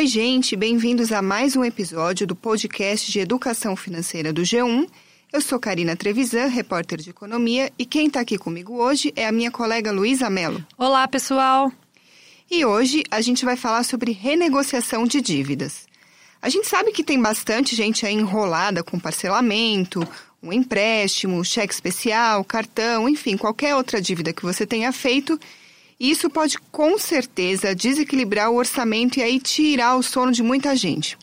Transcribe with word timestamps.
Oi, 0.00 0.06
gente, 0.06 0.56
bem-vindos 0.56 1.12
a 1.12 1.20
mais 1.20 1.56
um 1.56 1.62
episódio 1.62 2.26
do 2.26 2.34
podcast 2.34 3.12
de 3.12 3.20
Educação 3.20 3.76
Financeira 3.76 4.32
do 4.32 4.40
G1. 4.40 4.88
Eu 5.30 5.42
sou 5.42 5.60
Karina 5.60 5.94
Trevisan, 5.94 6.46
repórter 6.46 6.98
de 6.98 7.10
economia, 7.10 7.70
e 7.78 7.84
quem 7.84 8.06
está 8.06 8.20
aqui 8.20 8.38
comigo 8.38 8.82
hoje 8.82 9.12
é 9.14 9.26
a 9.26 9.30
minha 9.30 9.50
colega 9.50 9.92
Luísa 9.92 10.30
Mello. 10.30 10.64
Olá, 10.78 11.06
pessoal! 11.06 11.70
E 12.50 12.64
hoje 12.64 13.02
a 13.10 13.20
gente 13.20 13.44
vai 13.44 13.56
falar 13.56 13.82
sobre 13.82 14.10
renegociação 14.10 15.04
de 15.04 15.20
dívidas. 15.20 15.86
A 16.40 16.48
gente 16.48 16.66
sabe 16.66 16.92
que 16.92 17.04
tem 17.04 17.20
bastante 17.20 17.76
gente 17.76 18.06
aí 18.06 18.14
enrolada 18.14 18.82
com 18.82 18.98
parcelamento, 18.98 20.00
um 20.42 20.50
empréstimo, 20.50 21.44
cheque 21.44 21.74
especial, 21.74 22.42
cartão, 22.42 23.06
enfim, 23.06 23.36
qualquer 23.36 23.76
outra 23.76 24.00
dívida 24.00 24.32
que 24.32 24.42
você 24.42 24.64
tenha 24.64 24.92
feito. 24.92 25.38
Isso 26.00 26.30
pode 26.30 26.56
com 26.72 26.98
certeza 26.98 27.74
desequilibrar 27.74 28.50
o 28.50 28.56
orçamento 28.56 29.18
e 29.18 29.22
aí 29.22 29.38
tirar 29.38 29.96
o 29.96 30.02
sono 30.02 30.32
de 30.32 30.42
muita 30.42 30.74
gente. 30.74 31.18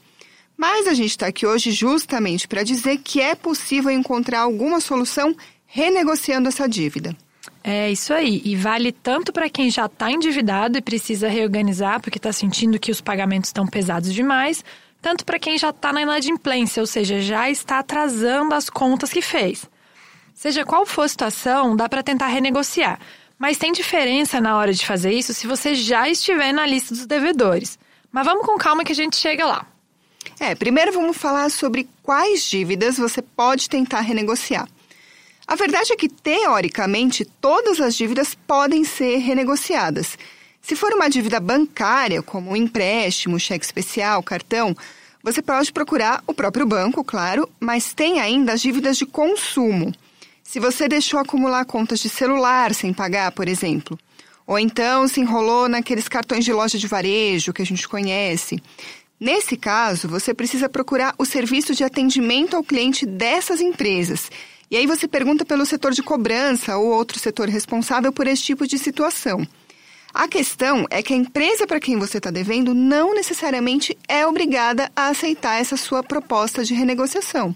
Mas 0.55 0.87
a 0.87 0.93
gente 0.93 1.09
está 1.09 1.25
aqui 1.25 1.47
hoje 1.47 1.71
justamente 1.71 2.47
para 2.47 2.61
dizer 2.61 2.99
que 2.99 3.19
é 3.19 3.33
possível 3.33 3.89
encontrar 3.89 4.41
alguma 4.41 4.79
solução 4.79 5.35
renegociando 5.65 6.47
essa 6.47 6.69
dívida. 6.69 7.15
É 7.63 7.91
isso 7.91 8.13
aí. 8.13 8.41
E 8.45 8.55
vale 8.55 8.91
tanto 8.91 9.33
para 9.33 9.49
quem 9.49 9.69
já 9.69 9.87
está 9.87 10.11
endividado 10.11 10.77
e 10.77 10.81
precisa 10.81 11.27
reorganizar 11.27 11.99
porque 11.99 12.17
está 12.19 12.31
sentindo 12.31 12.79
que 12.79 12.91
os 12.91 13.01
pagamentos 13.01 13.49
estão 13.49 13.65
pesados 13.65 14.13
demais, 14.13 14.63
tanto 15.01 15.25
para 15.25 15.39
quem 15.39 15.57
já 15.57 15.71
está 15.71 15.91
na 15.91 16.01
inadimplência, 16.03 16.81
ou 16.81 16.87
seja, 16.87 17.19
já 17.19 17.49
está 17.49 17.79
atrasando 17.79 18.53
as 18.53 18.69
contas 18.69 19.11
que 19.11 19.21
fez. 19.21 19.65
Seja 20.33 20.63
qual 20.63 20.85
for 20.85 21.01
a 21.01 21.07
situação, 21.07 21.75
dá 21.75 21.89
para 21.89 22.03
tentar 22.03 22.27
renegociar. 22.27 22.99
Mas 23.37 23.57
tem 23.57 23.71
diferença 23.71 24.41
na 24.41 24.57
hora 24.57 24.73
de 24.73 24.85
fazer 24.85 25.11
isso 25.11 25.33
se 25.33 25.45
você 25.45 25.75
já 25.75 26.09
estiver 26.09 26.51
na 26.51 26.65
lista 26.65 26.93
dos 26.93 27.05
devedores. 27.05 27.77
Mas 28.11 28.25
vamos 28.25 28.45
com 28.45 28.57
calma 28.57 28.83
que 28.83 28.91
a 28.91 28.95
gente 28.95 29.15
chega 29.15 29.45
lá. 29.45 29.65
É, 30.39 30.55
primeiro 30.55 30.91
vamos 30.91 31.17
falar 31.17 31.49
sobre 31.49 31.87
quais 32.01 32.43
dívidas 32.43 32.97
você 32.97 33.21
pode 33.21 33.69
tentar 33.69 34.01
renegociar. 34.01 34.67
A 35.47 35.55
verdade 35.55 35.93
é 35.93 35.95
que, 35.95 36.09
teoricamente, 36.09 37.23
todas 37.39 37.79
as 37.79 37.95
dívidas 37.95 38.35
podem 38.35 38.83
ser 38.83 39.17
renegociadas. 39.19 40.17
Se 40.61 40.75
for 40.75 40.91
uma 40.91 41.09
dívida 41.09 41.39
bancária, 41.39 42.21
como 42.21 42.51
um 42.51 42.55
empréstimo, 42.55 43.39
cheque 43.39 43.63
especial, 43.63 44.21
cartão, 44.21 44.75
você 45.23 45.41
pode 45.41 45.71
procurar 45.71 46.21
o 46.27 46.33
próprio 46.33 46.65
banco, 46.65 47.03
claro, 47.03 47.49
mas 47.59 47.93
tem 47.93 48.19
ainda 48.19 48.53
as 48.53 48.61
dívidas 48.61 48.97
de 48.97 49.05
consumo. 49.05 49.93
Se 50.47 50.61
você 50.61 50.87
deixou 50.87 51.19
acumular 51.19 51.65
contas 51.65 51.99
de 51.99 52.07
celular 52.07 52.73
sem 52.73 52.93
pagar, 52.93 53.33
por 53.33 53.49
exemplo, 53.49 53.99
ou 54.45 54.57
então 54.57 55.05
se 55.05 55.19
enrolou 55.19 55.67
naqueles 55.67 56.07
cartões 56.07 56.45
de 56.45 56.53
loja 56.53 56.77
de 56.77 56.87
varejo 56.87 57.51
que 57.51 57.61
a 57.61 57.65
gente 57.65 57.85
conhece. 57.85 58.63
Nesse 59.19 59.57
caso, 59.57 60.07
você 60.07 60.33
precisa 60.33 60.69
procurar 60.69 61.13
o 61.17 61.25
serviço 61.25 61.75
de 61.75 61.83
atendimento 61.83 62.55
ao 62.55 62.63
cliente 62.63 63.05
dessas 63.05 63.59
empresas 63.59 64.31
e 64.71 64.77
aí 64.77 64.87
você 64.87 65.05
pergunta 65.05 65.43
pelo 65.43 65.65
setor 65.65 65.91
de 65.91 66.01
cobrança 66.01 66.77
ou 66.77 66.93
outro 66.93 67.19
setor 67.19 67.49
responsável 67.49 68.13
por 68.13 68.25
esse 68.25 68.43
tipo 68.43 68.65
de 68.65 68.77
situação. 68.77 69.45
A 70.13 70.29
questão 70.29 70.85
é 70.89 71.03
que 71.03 71.11
a 71.13 71.17
empresa 71.17 71.67
para 71.67 71.81
quem 71.81 71.99
você 71.99 72.19
está 72.19 72.31
devendo 72.31 72.73
não 72.73 73.13
necessariamente 73.13 73.97
é 74.07 74.25
obrigada 74.25 74.89
a 74.95 75.09
aceitar 75.09 75.59
essa 75.59 75.75
sua 75.75 76.01
proposta 76.01 76.63
de 76.63 76.73
renegociação. 76.73 77.53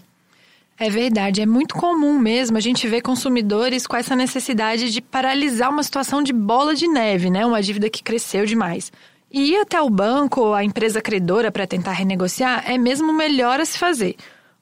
É 0.84 0.90
verdade, 0.90 1.40
é 1.40 1.46
muito 1.46 1.76
comum 1.76 2.18
mesmo 2.18 2.56
a 2.56 2.60
gente 2.60 2.88
ver 2.88 3.02
consumidores 3.02 3.86
com 3.86 3.94
essa 3.94 4.16
necessidade 4.16 4.90
de 4.90 5.00
paralisar 5.00 5.70
uma 5.70 5.84
situação 5.84 6.20
de 6.20 6.32
bola 6.32 6.74
de 6.74 6.88
neve, 6.88 7.30
né? 7.30 7.46
Uma 7.46 7.62
dívida 7.62 7.88
que 7.88 8.02
cresceu 8.02 8.44
demais. 8.44 8.90
E 9.30 9.52
ir 9.52 9.60
até 9.60 9.80
o 9.80 9.88
banco 9.88 10.40
ou 10.40 10.54
a 10.54 10.64
empresa 10.64 11.00
credora 11.00 11.52
para 11.52 11.68
tentar 11.68 11.92
renegociar 11.92 12.68
é 12.68 12.76
mesmo 12.76 13.12
melhor 13.12 13.60
a 13.60 13.64
se 13.64 13.78
fazer. 13.78 14.16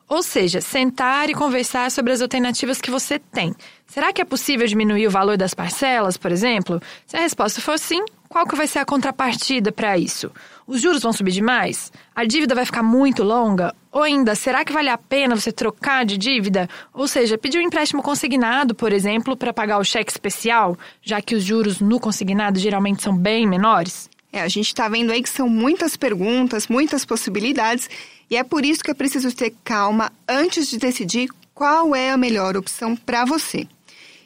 Ou 0.06 0.22
seja, 0.22 0.60
sentar 0.60 1.30
e 1.30 1.34
conversar 1.34 1.90
sobre 1.90 2.12
as 2.12 2.20
alternativas 2.20 2.82
que 2.82 2.90
você 2.90 3.18
tem. 3.18 3.54
Será 3.86 4.12
que 4.12 4.20
é 4.20 4.24
possível 4.26 4.66
diminuir 4.66 5.06
o 5.06 5.10
valor 5.10 5.38
das 5.38 5.54
parcelas, 5.54 6.18
por 6.18 6.30
exemplo? 6.30 6.82
Se 7.06 7.16
a 7.16 7.20
resposta 7.20 7.62
for 7.62 7.78
sim, 7.78 8.04
qual 8.28 8.46
que 8.46 8.56
vai 8.56 8.66
ser 8.66 8.80
a 8.80 8.84
contrapartida 8.84 9.72
para 9.72 9.96
isso? 9.96 10.30
Os 10.70 10.80
juros 10.80 11.02
vão 11.02 11.12
subir 11.12 11.32
demais? 11.32 11.90
A 12.14 12.24
dívida 12.24 12.54
vai 12.54 12.64
ficar 12.64 12.84
muito 12.84 13.24
longa? 13.24 13.74
Ou 13.90 14.04
ainda, 14.04 14.36
será 14.36 14.64
que 14.64 14.72
vale 14.72 14.88
a 14.88 14.96
pena 14.96 15.34
você 15.34 15.50
trocar 15.50 16.04
de 16.04 16.16
dívida? 16.16 16.68
Ou 16.94 17.08
seja, 17.08 17.36
pedir 17.36 17.58
um 17.58 17.62
empréstimo 17.62 18.00
consignado, 18.00 18.72
por 18.72 18.92
exemplo, 18.92 19.36
para 19.36 19.52
pagar 19.52 19.78
o 19.78 19.84
cheque 19.84 20.12
especial, 20.12 20.78
já 21.02 21.20
que 21.20 21.34
os 21.34 21.42
juros 21.42 21.80
no 21.80 21.98
consignado 21.98 22.60
geralmente 22.60 23.02
são 23.02 23.12
bem 23.16 23.48
menores? 23.48 24.08
É, 24.32 24.42
a 24.42 24.46
gente 24.46 24.68
está 24.68 24.88
vendo 24.88 25.10
aí 25.10 25.20
que 25.20 25.28
são 25.28 25.48
muitas 25.48 25.96
perguntas, 25.96 26.68
muitas 26.68 27.04
possibilidades 27.04 27.90
e 28.30 28.36
é 28.36 28.44
por 28.44 28.64
isso 28.64 28.84
que 28.84 28.92
é 28.92 28.94
preciso 28.94 29.34
ter 29.34 29.52
calma 29.64 30.12
antes 30.28 30.70
de 30.70 30.78
decidir 30.78 31.30
qual 31.52 31.96
é 31.96 32.12
a 32.12 32.16
melhor 32.16 32.56
opção 32.56 32.94
para 32.94 33.24
você. 33.24 33.66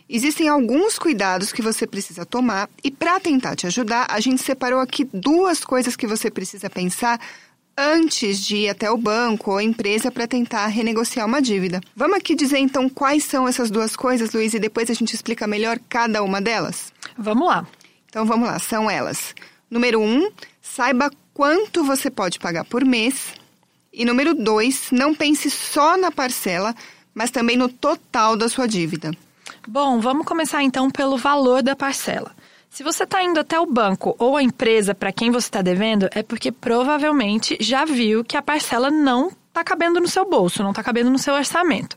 Existem 0.09 0.49
alguns 0.49 0.99
cuidados 0.99 1.51
que 1.53 1.63
você 1.63 1.87
precisa 1.87 2.27
tomar 2.27 2.69
e 2.83 2.91
para 2.91 3.19
tentar 3.19 3.57
te 3.57 3.67
ajudar, 3.67 4.07
a 4.11 4.21
gente 4.21 4.43
separou 4.43 4.81
aqui 4.81 5.09
duas 5.13 5.65
coisas 5.65 5.97
que 5.97 6.07
você 6.07 6.31
precisa 6.31 6.69
pensar 6.69 7.19
antes 7.77 8.45
de 8.45 8.57
ir 8.57 8.69
até 8.69 8.91
o 8.91 8.99
banco 8.99 9.51
ou 9.51 9.61
empresa 9.61 10.11
para 10.11 10.27
tentar 10.27 10.67
renegociar 10.67 11.27
uma 11.27 11.41
dívida. 11.41 11.81
Vamos 11.97 12.19
aqui 12.19 12.35
dizer 12.35 12.59
então 12.59 12.89
quais 12.89 13.25
são 13.25 13.49
essas 13.49 13.71
duas 13.71 13.97
coisas, 13.97 14.33
Luiz, 14.33 14.53
e 14.55 14.59
depois 14.59 14.91
a 14.91 14.95
gente 14.95 15.15
explica 15.15 15.47
melhor 15.47 15.79
cada 15.89 16.23
uma 16.23 16.41
delas? 16.41 16.93
Vamos 17.17 17.47
lá. 17.49 17.67
Então 18.07 18.27
vamos 18.27 18.47
lá, 18.47 18.59
são 18.59 18.91
elas. 18.91 19.35
Número 19.71 20.01
um, 20.01 20.31
saiba 20.63 21.11
quanto 21.33 21.83
você 21.83 22.11
pode 22.11 22.39
pagar 22.39 22.65
por 22.65 22.85
mês. 22.85 23.33
E 23.93 24.05
número 24.05 24.35
dois, 24.35 24.89
não 24.93 25.15
pense 25.15 25.51
só 25.51 25.97
na 25.97 26.11
parcela, 26.11 26.75
mas 27.15 27.31
também 27.31 27.57
no 27.57 27.69
total 27.69 28.37
da 28.37 28.49
sua 28.49 28.69
dívida. 28.69 29.13
Bom, 29.67 29.99
vamos 29.99 30.27
começar 30.27 30.63
então 30.63 30.91
pelo 30.91 31.17
valor 31.17 31.63
da 31.63 31.75
parcela. 31.75 32.33
Se 32.69 32.83
você 32.83 33.05
está 33.05 33.23
indo 33.23 33.41
até 33.41 33.59
o 33.59 33.65
banco 33.65 34.15
ou 34.19 34.37
a 34.37 34.43
empresa 34.43 34.95
para 34.95 35.13
quem 35.13 35.31
você 35.31 35.47
está 35.47 35.63
devendo, 35.63 36.07
é 36.13 36.23
porque 36.23 36.53
provavelmente 36.53 37.57
já 37.61 37.87
viu 37.87 38.23
que 38.23 38.37
a 38.37 38.43
parcela 38.43 38.91
não 38.91 39.29
está 39.49 39.65
cabendo 39.65 40.01
no 40.01 40.09
seu 40.09 40.29
bolso, 40.29 40.63
não 40.63 40.71
está 40.71 40.83
cabendo 40.83 41.11
no 41.11 41.19
seu 41.19 41.33
orçamento. 41.33 41.97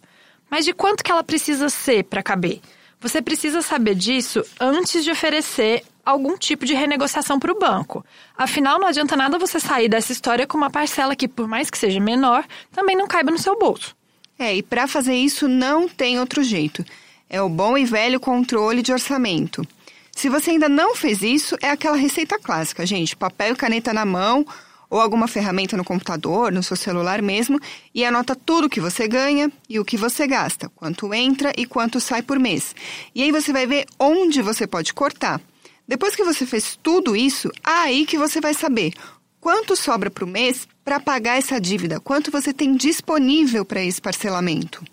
Mas 0.50 0.64
de 0.64 0.74
quanto 0.74 1.04
que 1.04 1.12
ela 1.12 1.26
precisa 1.26 1.68
ser 1.68 2.06
para 2.06 2.24
caber? 2.24 2.62
Você 3.02 3.22
precisa 3.22 3.62
saber 3.62 3.96
disso 3.96 4.46
antes 4.60 5.04
de 5.04 5.12
oferecer 5.12 5.84
algum 6.06 6.38
tipo 6.38 6.66
de 6.66 6.74
renegociação 6.74 7.38
para 7.38 7.52
o 7.52 7.60
banco. 7.60 8.06
Afinal, 8.38 8.80
não 8.80 8.88
adianta 8.88 9.18
nada 9.18 9.38
você 9.38 9.60
sair 9.60 9.90
dessa 9.90 10.14
história 10.14 10.48
com 10.48 10.58
uma 10.58 10.70
parcela 10.70 11.18
que, 11.18 11.28
por 11.28 11.50
mais 11.50 11.70
que 11.70 11.78
seja 11.78 12.00
menor, 12.00 12.46
também 12.72 12.96
não 12.96 13.08
caiba 13.08 13.30
no 13.30 13.38
seu 13.38 13.60
bolso. 13.60 13.94
É, 14.40 14.56
e 14.56 14.64
para 14.64 14.88
fazer 14.88 15.16
isso 15.16 15.50
não 15.50 15.90
tem 15.90 16.18
outro 16.18 16.44
jeito. 16.44 16.86
É 17.30 17.42
o 17.42 17.50
bom 17.50 17.78
e 17.78 17.86
velho 17.86 18.20
controle 18.20 18.82
de 18.82 18.92
orçamento. 18.92 19.68
Se 20.16 20.30
você 20.30 20.52
ainda 20.52 20.68
não 20.68 20.96
fez 20.96 21.22
isso, 21.22 21.56
é 21.62 21.70
aquela 21.70 21.98
receita 21.98 22.40
clássica, 22.40 22.86
gente: 22.86 23.16
papel 23.16 23.54
e 23.54 23.56
caneta 23.56 23.94
na 23.94 24.06
mão 24.06 24.46
ou 24.90 25.02
alguma 25.02 25.28
ferramenta 25.28 25.76
no 25.76 25.84
computador, 25.84 26.52
no 26.52 26.64
seu 26.64 26.78
celular 26.78 27.22
mesmo, 27.22 27.60
e 27.94 28.06
anota 28.06 28.36
tudo 28.36 28.66
o 28.66 28.70
que 28.70 28.80
você 28.80 29.08
ganha 29.08 29.52
e 29.70 29.80
o 29.80 29.86
que 29.86 29.98
você 29.98 30.26
gasta, 30.26 30.70
quanto 30.70 31.14
entra 31.14 31.52
e 31.58 31.66
quanto 31.66 32.00
sai 32.00 32.22
por 32.22 32.40
mês. 32.40 32.74
E 33.14 33.22
aí 33.22 33.32
você 33.32 33.52
vai 33.52 33.68
ver 33.68 33.86
onde 34.00 34.42
você 34.42 34.66
pode 34.66 34.94
cortar. 34.94 35.42
Depois 35.88 36.16
que 36.16 36.24
você 36.24 36.46
fez 36.46 36.78
tudo 36.82 37.16
isso, 37.16 37.52
aí 37.64 38.06
que 38.06 38.18
você 38.18 38.42
vai 38.42 38.54
saber 38.54 38.94
quanto 39.40 39.76
sobra 39.76 40.12
o 40.22 40.28
mês 40.28 40.68
para 40.84 41.00
pagar 41.00 41.38
essa 41.38 41.60
dívida, 41.60 42.00
quanto 42.00 42.32
você 42.32 42.54
tem 42.54 42.76
disponível 42.76 43.64
para 43.64 43.84
esse 43.84 44.02
parcelamento. 44.02 44.84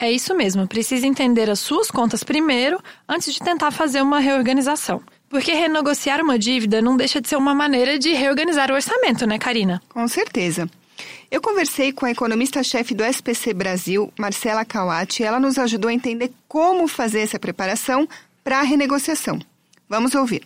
É 0.00 0.10
isso 0.10 0.34
mesmo, 0.34 0.66
precisa 0.66 1.06
entender 1.06 1.50
as 1.50 1.60
suas 1.60 1.90
contas 1.90 2.24
primeiro 2.24 2.82
antes 3.06 3.34
de 3.34 3.38
tentar 3.38 3.70
fazer 3.70 4.00
uma 4.00 4.18
reorganização. 4.18 5.02
Porque 5.28 5.52
renegociar 5.52 6.22
uma 6.22 6.38
dívida 6.38 6.80
não 6.80 6.96
deixa 6.96 7.20
de 7.20 7.28
ser 7.28 7.36
uma 7.36 7.54
maneira 7.54 7.98
de 7.98 8.14
reorganizar 8.14 8.70
o 8.70 8.74
orçamento, 8.74 9.26
né, 9.26 9.38
Karina? 9.38 9.82
Com 9.90 10.08
certeza. 10.08 10.66
Eu 11.30 11.42
conversei 11.42 11.92
com 11.92 12.06
a 12.06 12.10
economista-chefe 12.10 12.94
do 12.94 13.04
SPC 13.04 13.52
Brasil, 13.52 14.10
Marcela 14.18 14.64
Kawati, 14.64 15.22
e 15.22 15.26
ela 15.26 15.38
nos 15.38 15.58
ajudou 15.58 15.90
a 15.90 15.94
entender 15.94 16.32
como 16.48 16.88
fazer 16.88 17.20
essa 17.20 17.38
preparação 17.38 18.08
para 18.42 18.58
a 18.58 18.62
renegociação. 18.62 19.38
Vamos 19.86 20.14
ouvir. 20.14 20.42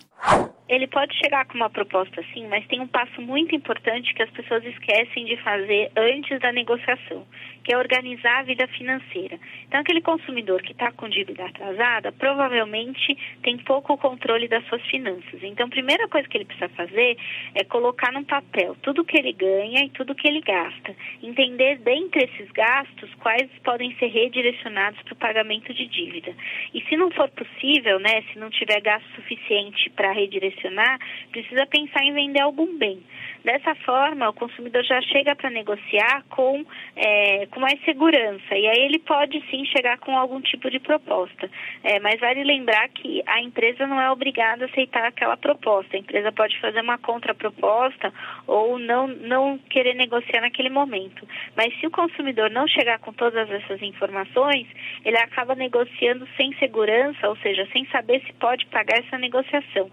Ele 0.67 0.87
pode 0.87 1.15
chegar 1.17 1.45
com 1.45 1.53
uma 1.55 1.69
proposta 1.69 2.21
assim, 2.21 2.47
mas 2.47 2.65
tem 2.65 2.79
um 2.79 2.87
passo 2.87 3.21
muito 3.21 3.55
importante 3.55 4.13
que 4.15 4.23
as 4.23 4.29
pessoas 4.31 4.65
esquecem 4.65 5.25
de 5.25 5.37
fazer 5.37 5.91
antes 5.95 6.39
da 6.39 6.51
negociação, 6.51 7.23
que 7.63 7.71
é 7.71 7.77
organizar 7.77 8.39
a 8.39 8.43
vida 8.43 8.67
financeira. 8.69 9.39
Então, 9.67 9.79
aquele 9.79 10.01
consumidor 10.01 10.63
que 10.63 10.71
está 10.71 10.91
com 10.91 11.07
dívida 11.07 11.45
atrasada, 11.45 12.11
provavelmente 12.11 13.15
tem 13.43 13.57
pouco 13.59 13.95
controle 13.95 14.47
das 14.47 14.65
suas 14.65 14.81
finanças. 14.87 15.43
Então, 15.43 15.67
a 15.67 15.69
primeira 15.69 16.07
coisa 16.07 16.27
que 16.27 16.35
ele 16.35 16.45
precisa 16.45 16.69
fazer 16.69 17.15
é 17.53 17.63
colocar 17.63 18.11
num 18.11 18.23
papel 18.23 18.75
tudo 18.81 19.05
que 19.05 19.17
ele 19.17 19.33
ganha 19.33 19.85
e 19.85 19.89
tudo 19.89 20.15
que 20.15 20.27
ele 20.27 20.41
gasta. 20.41 20.95
Entender 21.21 21.77
dentre 21.77 22.23
esses 22.23 22.49
gastos 22.51 23.13
quais 23.15 23.51
podem 23.63 23.95
ser 23.97 24.07
redirecionados 24.07 24.99
para 25.03 25.13
o 25.13 25.17
pagamento 25.17 25.71
de 25.75 25.85
dívida. 25.85 26.33
E 26.73 26.81
se 26.81 26.97
não 26.97 27.11
for 27.11 27.29
possível, 27.29 27.99
né, 27.99 28.23
se 28.33 28.39
não 28.39 28.49
tiver 28.49 28.81
gasto 28.81 29.07
suficiente 29.15 29.91
para 29.91 30.11
redirecionar, 30.11 30.54
direcionar, 30.55 30.99
precisa 31.31 31.65
pensar 31.67 32.03
em 32.03 32.13
vender 32.13 32.41
algum 32.41 32.77
bem. 32.77 33.03
Dessa 33.43 33.75
forma, 33.75 34.29
o 34.29 34.33
consumidor 34.33 34.83
já 34.83 34.99
chega 35.03 35.35
para 35.35 35.51
negociar 35.51 36.23
com, 36.29 36.65
é, 36.95 37.45
com 37.51 37.59
mais 37.59 37.79
segurança 37.85 38.55
e 38.55 38.67
aí 38.67 38.85
ele 38.85 38.97
pode 38.97 39.39
sim 39.51 39.63
chegar 39.65 39.99
com 39.99 40.17
algum 40.17 40.41
tipo 40.41 40.69
de 40.71 40.79
proposta. 40.79 41.47
É, 41.83 41.99
mas 41.99 42.19
vale 42.19 42.43
lembrar 42.43 42.89
que 42.89 43.21
a 43.27 43.41
empresa 43.41 43.85
não 43.85 44.01
é 44.01 44.09
obrigada 44.09 44.65
a 44.65 44.67
aceitar 44.67 45.05
aquela 45.05 45.37
proposta. 45.37 45.95
A 45.95 45.99
empresa 45.99 46.31
pode 46.31 46.59
fazer 46.59 46.81
uma 46.81 46.97
contraproposta 46.97 48.11
ou 48.47 48.79
não, 48.79 49.07
não 49.07 49.59
querer 49.69 49.93
negociar 49.93 50.41
naquele 50.41 50.69
momento. 50.69 51.27
Mas 51.55 51.71
se 51.79 51.85
o 51.85 51.91
consumidor 51.91 52.49
não 52.49 52.67
chegar 52.67 52.97
com 52.97 53.13
todas 53.13 53.47
essas 53.51 53.79
informações, 53.83 54.67
ele 55.03 55.17
acaba 55.17 55.53
negociando 55.53 56.27
sem 56.35 56.51
segurança, 56.57 57.29
ou 57.29 57.35
seja, 57.37 57.67
sem 57.71 57.85
saber 57.89 58.23
se 58.25 58.33
pode 58.33 58.65
pagar 58.67 58.97
essa 58.97 59.19
negociação. 59.19 59.91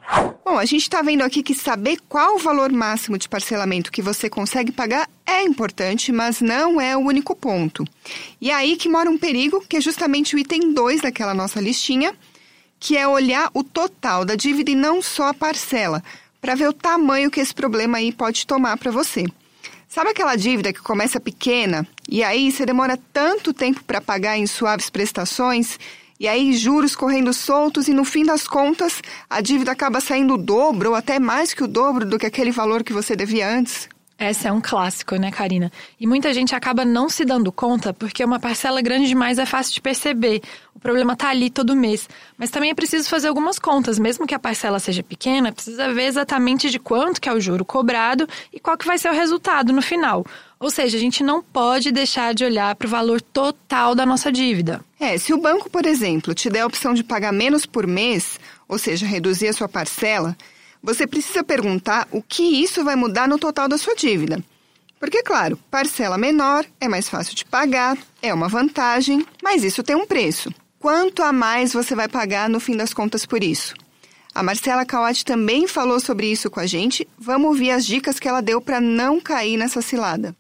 Bom, 0.52 0.58
a 0.58 0.66
gente 0.66 0.82
está 0.82 1.00
vendo 1.00 1.22
aqui 1.22 1.42
que 1.42 1.54
saber 1.54 1.96
qual 2.10 2.34
o 2.34 2.38
valor 2.38 2.70
máximo 2.70 3.16
de 3.16 3.26
parcelamento 3.26 3.90
que 3.90 4.02
você 4.02 4.28
consegue 4.28 4.70
pagar 4.70 5.08
é 5.24 5.40
importante, 5.40 6.12
mas 6.12 6.42
não 6.42 6.78
é 6.78 6.94
o 6.94 7.00
único 7.00 7.34
ponto. 7.34 7.86
E 8.38 8.50
é 8.50 8.54
aí 8.54 8.76
que 8.76 8.86
mora 8.86 9.08
um 9.08 9.16
perigo, 9.16 9.64
que 9.66 9.78
é 9.78 9.80
justamente 9.80 10.36
o 10.36 10.38
item 10.38 10.74
2 10.74 11.00
daquela 11.00 11.32
nossa 11.32 11.58
listinha, 11.58 12.14
que 12.78 12.98
é 12.98 13.08
olhar 13.08 13.50
o 13.54 13.64
total 13.64 14.26
da 14.26 14.34
dívida 14.34 14.70
e 14.70 14.74
não 14.74 15.00
só 15.00 15.28
a 15.28 15.34
parcela, 15.34 16.04
para 16.38 16.54
ver 16.54 16.68
o 16.68 16.74
tamanho 16.74 17.30
que 17.30 17.40
esse 17.40 17.54
problema 17.54 17.96
aí 17.96 18.12
pode 18.12 18.46
tomar 18.46 18.76
para 18.76 18.90
você. 18.90 19.24
Sabe 19.88 20.10
aquela 20.10 20.36
dívida 20.36 20.70
que 20.70 20.82
começa 20.82 21.18
pequena 21.18 21.88
e 22.06 22.22
aí 22.22 22.52
você 22.52 22.66
demora 22.66 23.00
tanto 23.10 23.54
tempo 23.54 23.82
para 23.84 24.02
pagar 24.02 24.36
em 24.36 24.46
suaves 24.46 24.90
prestações 24.90 25.78
e 26.22 26.28
aí 26.28 26.52
juros 26.52 26.94
correndo 26.94 27.32
soltos 27.32 27.88
e 27.88 27.92
no 27.92 28.04
fim 28.04 28.24
das 28.24 28.46
contas 28.46 29.02
a 29.28 29.40
dívida 29.40 29.72
acaba 29.72 30.00
saindo 30.00 30.34
o 30.34 30.38
dobro 30.38 30.90
ou 30.90 30.94
até 30.94 31.18
mais 31.18 31.52
que 31.52 31.64
o 31.64 31.66
dobro 31.66 32.06
do 32.06 32.16
que 32.16 32.24
aquele 32.24 32.52
valor 32.52 32.84
que 32.84 32.92
você 32.92 33.16
devia 33.16 33.48
antes? 33.50 33.88
Essa 34.22 34.48
é 34.48 34.52
um 34.52 34.60
clássico, 34.60 35.16
né, 35.16 35.30
Karina? 35.30 35.70
E 35.98 36.06
muita 36.06 36.32
gente 36.32 36.54
acaba 36.54 36.84
não 36.84 37.08
se 37.08 37.24
dando 37.24 37.50
conta 37.50 37.92
porque 37.92 38.24
uma 38.24 38.38
parcela 38.38 38.80
grande 38.80 39.08
demais 39.08 39.38
é 39.38 39.44
fácil 39.44 39.74
de 39.74 39.80
perceber. 39.80 40.40
O 40.74 40.78
problema 40.78 41.16
tá 41.16 41.28
ali 41.28 41.50
todo 41.50 41.74
mês. 41.74 42.08
Mas 42.38 42.50
também 42.50 42.70
é 42.70 42.74
preciso 42.74 43.08
fazer 43.08 43.28
algumas 43.28 43.58
contas, 43.58 43.98
mesmo 43.98 44.26
que 44.26 44.34
a 44.34 44.38
parcela 44.38 44.78
seja 44.78 45.02
pequena, 45.02 45.52
precisa 45.52 45.92
ver 45.92 46.04
exatamente 46.04 46.70
de 46.70 46.78
quanto 46.78 47.20
que 47.20 47.28
é 47.28 47.32
o 47.32 47.40
juro 47.40 47.64
cobrado 47.64 48.28
e 48.52 48.60
qual 48.60 48.78
que 48.78 48.86
vai 48.86 48.96
ser 48.96 49.10
o 49.10 49.14
resultado 49.14 49.72
no 49.72 49.82
final. 49.82 50.24
Ou 50.60 50.70
seja, 50.70 50.96
a 50.96 51.00
gente 51.00 51.24
não 51.24 51.42
pode 51.42 51.90
deixar 51.90 52.32
de 52.32 52.44
olhar 52.44 52.76
para 52.76 52.86
o 52.86 52.90
valor 52.90 53.20
total 53.20 53.94
da 53.96 54.06
nossa 54.06 54.30
dívida. 54.30 54.80
É, 55.00 55.18
se 55.18 55.34
o 55.34 55.38
banco, 55.38 55.68
por 55.68 55.84
exemplo, 55.84 56.32
te 56.32 56.48
der 56.48 56.60
a 56.60 56.66
opção 56.66 56.94
de 56.94 57.02
pagar 57.02 57.32
menos 57.32 57.66
por 57.66 57.84
mês, 57.84 58.38
ou 58.68 58.78
seja, 58.78 59.04
reduzir 59.04 59.48
a 59.48 59.52
sua 59.52 59.68
parcela, 59.68 60.36
você 60.82 61.06
precisa 61.06 61.44
perguntar 61.44 62.08
o 62.10 62.22
que 62.22 62.42
isso 62.42 62.82
vai 62.84 62.96
mudar 62.96 63.28
no 63.28 63.38
total 63.38 63.68
da 63.68 63.78
sua 63.78 63.94
dívida. 63.94 64.42
Porque, 64.98 65.22
claro, 65.22 65.56
parcela 65.70 66.16
menor 66.16 66.64
é 66.80 66.88
mais 66.88 67.08
fácil 67.08 67.34
de 67.34 67.44
pagar, 67.44 67.96
é 68.22 68.32
uma 68.32 68.48
vantagem, 68.48 69.26
mas 69.42 69.64
isso 69.64 69.82
tem 69.82 69.96
um 69.96 70.06
preço. 70.06 70.52
Quanto 70.78 71.22
a 71.22 71.32
mais 71.32 71.72
você 71.72 71.94
vai 71.94 72.08
pagar 72.08 72.48
no 72.48 72.60
fim 72.60 72.76
das 72.76 72.92
contas 72.92 73.24
por 73.24 73.42
isso? 73.42 73.74
A 74.34 74.42
Marcela 74.42 74.86
Cauati 74.86 75.24
também 75.24 75.68
falou 75.68 76.00
sobre 76.00 76.30
isso 76.30 76.50
com 76.50 76.58
a 76.58 76.66
gente. 76.66 77.06
Vamos 77.18 77.48
ouvir 77.48 77.70
as 77.70 77.86
dicas 77.86 78.18
que 78.18 78.26
ela 78.26 78.40
deu 78.40 78.60
para 78.62 78.80
não 78.80 79.20
cair 79.20 79.56
nessa 79.56 79.82
cilada. 79.82 80.34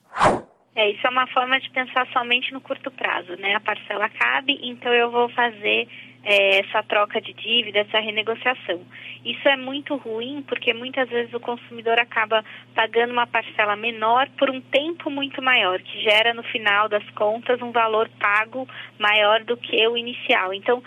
É, 0.74 0.90
isso 0.90 1.06
é 1.06 1.10
uma 1.10 1.26
forma 1.26 1.60
de 1.60 1.68
pensar 1.70 2.06
somente 2.12 2.52
no 2.52 2.60
curto 2.60 2.90
prazo, 2.90 3.36
né? 3.36 3.54
A 3.54 3.60
parcela 3.60 4.08
cabe, 4.08 4.58
então 4.62 4.92
eu 4.92 5.10
vou 5.10 5.28
fazer 5.30 5.86
é, 6.24 6.60
essa 6.60 6.82
troca 6.82 7.20
de 7.20 7.32
dívida, 7.32 7.80
essa 7.80 7.98
renegociação. 7.98 8.80
Isso 9.24 9.48
é 9.48 9.56
muito 9.56 9.96
ruim 9.96 10.42
porque 10.46 10.72
muitas 10.72 11.08
vezes 11.08 11.32
o 11.34 11.40
consumidor 11.40 11.98
acaba 11.98 12.44
pagando 12.74 13.12
uma 13.12 13.26
parcela 13.26 13.76
menor 13.76 14.28
por 14.38 14.50
um 14.50 14.60
tempo 14.60 15.10
muito 15.10 15.42
maior, 15.42 15.80
que 15.80 16.00
gera 16.02 16.34
no 16.34 16.42
final 16.42 16.88
das 16.88 17.08
contas 17.10 17.60
um 17.62 17.72
valor 17.72 18.08
pago 18.18 18.68
maior 18.98 19.44
do 19.44 19.56
que 19.56 19.86
o 19.86 19.96
inicial. 19.96 20.52
Então, 20.54 20.82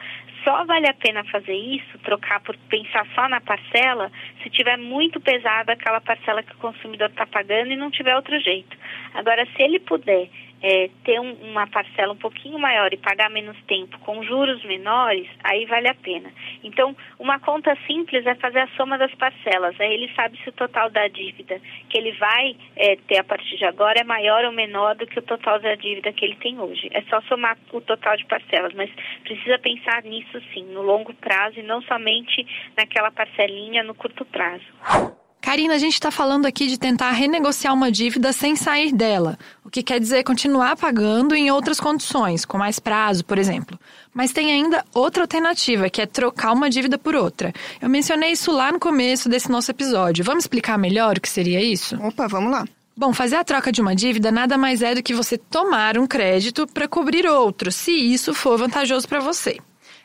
só 0.45 0.63
vale 0.63 0.87
a 0.87 0.93
pena 0.93 1.23
fazer 1.25 1.55
isso, 1.55 1.97
trocar 2.03 2.39
por 2.41 2.55
pensar 2.69 3.05
só 3.15 3.27
na 3.27 3.41
parcela, 3.41 4.11
se 4.43 4.49
tiver 4.51 4.77
muito 4.77 5.19
pesada 5.19 5.73
aquela 5.73 5.99
parcela 5.99 6.43
que 6.43 6.53
o 6.53 6.57
consumidor 6.57 7.09
está 7.09 7.25
pagando 7.25 7.71
e 7.71 7.75
não 7.75 7.89
tiver 7.89 8.15
outro 8.15 8.39
jeito. 8.39 8.77
Agora, 9.15 9.45
se 9.47 9.61
ele 9.61 9.79
puder 9.79 10.29
é, 10.61 10.89
ter 11.03 11.19
um, 11.19 11.33
uma 11.51 11.67
parcela 11.67 12.13
um 12.13 12.17
pouquinho 12.17 12.57
maior 12.57 12.91
e 12.93 12.97
pagar 12.97 13.29
menos 13.29 13.57
tempo 13.67 13.97
com 13.99 14.23
juros 14.23 14.63
menores, 14.65 15.27
aí 15.43 15.65
vale 15.65 15.87
a 15.87 15.95
pena. 15.95 16.31
Então, 16.63 16.95
uma 17.19 17.39
conta 17.39 17.77
simples 17.87 18.25
é 18.25 18.35
fazer 18.35 18.59
a 18.59 18.67
soma 18.69 18.97
das 18.97 19.13
parcelas. 19.15 19.79
Aí 19.79 19.93
ele 19.93 20.11
sabe 20.15 20.37
se 20.41 20.49
o 20.49 20.53
total 20.53 20.89
da 20.89 21.07
dívida 21.07 21.61
que 21.89 21.97
ele 21.97 22.11
vai 22.13 22.55
é, 22.75 22.95
ter 22.95 23.19
a 23.19 23.23
partir 23.23 23.57
de 23.57 23.65
agora 23.65 23.99
é 23.99 24.03
maior 24.03 24.45
ou 24.45 24.51
menor 24.51 24.95
do 24.95 25.05
que 25.05 25.19
o 25.19 25.23
total 25.23 25.59
da 25.59 25.75
dívida 25.75 26.11
que 26.11 26.25
ele 26.25 26.35
tem 26.35 26.59
hoje. 26.59 26.89
É 26.91 27.01
só 27.03 27.21
somar 27.21 27.57
o 27.71 27.81
total 27.81 28.17
de 28.17 28.25
parcelas, 28.25 28.73
mas 28.73 28.89
precisa 29.23 29.59
pensar 29.59 30.03
nisso 30.03 30.41
sim, 30.53 30.63
no 30.65 30.81
longo 30.81 31.13
prazo 31.13 31.59
e 31.59 31.63
não 31.63 31.81
somente 31.83 32.45
naquela 32.75 33.11
parcelinha 33.11 33.83
no 33.83 33.93
curto 33.93 34.25
prazo. 34.25 35.14
Karina, 35.45 35.75
a 35.75 35.77
gente 35.77 35.93
está 35.93 36.09
falando 36.09 36.47
aqui 36.47 36.65
de 36.65 36.75
tentar 36.75 37.11
renegociar 37.11 37.71
uma 37.71 37.91
dívida 37.91 38.33
sem 38.33 38.55
sair 38.55 38.91
dela, 38.91 39.37
o 39.63 39.69
que 39.69 39.83
quer 39.83 39.99
dizer 39.99 40.23
continuar 40.23 40.75
pagando 40.75 41.35
em 41.35 41.51
outras 41.51 41.79
condições, 41.79 42.43
com 42.43 42.57
mais 42.57 42.79
prazo, 42.79 43.23
por 43.23 43.37
exemplo. 43.37 43.79
Mas 44.11 44.31
tem 44.31 44.51
ainda 44.51 44.83
outra 44.91 45.21
alternativa, 45.21 45.87
que 45.87 46.01
é 46.01 46.07
trocar 46.07 46.51
uma 46.51 46.67
dívida 46.67 46.97
por 46.97 47.13
outra. 47.13 47.53
Eu 47.79 47.87
mencionei 47.87 48.31
isso 48.31 48.51
lá 48.51 48.71
no 48.71 48.79
começo 48.79 49.29
desse 49.29 49.51
nosso 49.51 49.69
episódio. 49.69 50.25
Vamos 50.25 50.45
explicar 50.45 50.79
melhor 50.79 51.15
o 51.15 51.21
que 51.21 51.29
seria 51.29 51.61
isso? 51.61 51.95
Opa, 52.03 52.27
vamos 52.27 52.51
lá. 52.51 52.65
Bom, 52.97 53.13
fazer 53.13 53.35
a 53.35 53.43
troca 53.43 53.71
de 53.71 53.81
uma 53.81 53.95
dívida 53.95 54.31
nada 54.31 54.57
mais 54.57 54.81
é 54.81 54.95
do 54.95 55.03
que 55.03 55.13
você 55.13 55.37
tomar 55.37 55.95
um 55.95 56.07
crédito 56.07 56.65
para 56.65 56.87
cobrir 56.87 57.27
outro, 57.27 57.71
se 57.71 57.91
isso 57.91 58.33
for 58.33 58.57
vantajoso 58.57 59.07
para 59.07 59.19
você. 59.19 59.59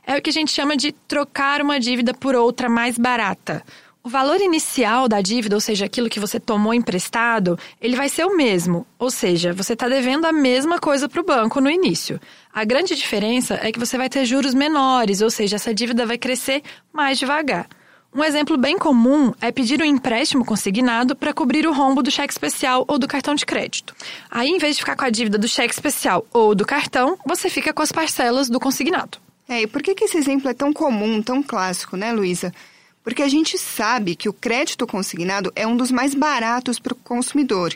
É 0.06 0.19
o 0.19 0.20
que 0.20 0.28
a 0.28 0.32
gente 0.32 0.52
chama 0.52 0.76
de 0.76 0.92
trocar 0.92 1.62
uma 1.62 1.81
dívida 1.81 2.12
por 2.12 2.34
outra 2.34 2.69
mais 2.69 2.98
barata. 2.98 3.64
O 4.11 4.19
valor 4.21 4.41
inicial 4.41 5.07
da 5.07 5.21
dívida, 5.21 5.55
ou 5.55 5.61
seja, 5.61 5.85
aquilo 5.85 6.11
que 6.11 6.19
você 6.19 6.41
tomou 6.41 6.75
emprestado, 6.75 7.57
ele 7.81 7.95
vai 7.95 8.09
ser 8.09 8.25
o 8.25 8.37
mesmo. 8.37 8.85
Ou 8.99 9.09
seja, 9.09 9.53
você 9.53 9.75
está 9.75 9.89
devendo 9.89 10.25
a 10.25 10.33
mesma 10.33 10.81
coisa 10.81 11.09
para 11.09 11.21
o 11.21 11.25
banco 11.25 11.61
no 11.61 11.71
início. 11.71 12.21
A 12.53 12.65
grande 12.65 12.97
diferença 12.97 13.61
é 13.62 13.71
que 13.71 13.79
você 13.79 13.97
vai 13.97 14.09
ter 14.09 14.25
juros 14.25 14.53
menores, 14.53 15.21
ou 15.21 15.31
seja, 15.31 15.55
essa 15.55 15.73
dívida 15.73 16.05
vai 16.07 16.19
crescer 16.19 16.61
mais 16.93 17.21
devagar. 17.21 17.69
Um 18.12 18.25
exemplo 18.25 18.57
bem 18.59 18.77
comum 18.77 19.33
é 19.41 19.53
pedir 19.53 19.81
um 19.81 19.85
empréstimo 19.85 20.45
consignado 20.45 21.15
para 21.15 21.33
cobrir 21.33 21.65
o 21.65 21.73
rombo 21.73 22.02
do 22.02 22.11
cheque 22.11 22.33
especial 22.33 22.85
ou 22.88 22.99
do 22.99 23.07
cartão 23.07 23.37
de 23.37 23.47
crédito. 23.47 23.95
Aí, 24.29 24.49
em 24.49 24.59
vez 24.59 24.75
de 24.75 24.83
ficar 24.83 24.97
com 24.97 25.05
a 25.05 25.11
dívida 25.11 25.38
do 25.38 25.47
cheque 25.47 25.73
especial 25.73 26.26
ou 26.33 26.52
do 26.52 26.67
cartão, 26.67 27.17
você 27.25 27.49
fica 27.49 27.73
com 27.73 27.83
as 27.83 27.93
parcelas 27.93 28.50
do 28.50 28.59
consignado. 28.59 29.19
É, 29.49 29.62
e 29.62 29.67
por 29.69 29.81
que, 29.81 29.95
que 29.95 30.02
esse 30.02 30.19
exemplo 30.19 30.50
é 30.50 30.52
tão 30.52 30.73
comum, 30.73 31.23
tão 31.23 31.45
clássico, 31.45 31.97
né, 31.97 32.11
Luísa? 32.12 32.52
Porque 33.02 33.23
a 33.23 33.28
gente 33.28 33.59
sabe 33.59 34.14
que 34.14 34.28
o 34.28 34.33
crédito 34.33 34.87
consignado 34.87 35.50
é 35.57 35.66
um 35.66 35.76
dos 35.76 35.90
mais 35.90 36.14
baratos 36.14 36.78
para 36.78 36.92
o 36.92 36.97
consumidor. 36.97 37.75